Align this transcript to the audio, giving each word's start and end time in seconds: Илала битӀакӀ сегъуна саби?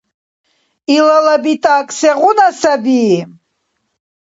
Илала 0.95 1.35
битӀакӀ 1.43 1.93
сегъуна 1.97 2.47
саби? 2.59 3.01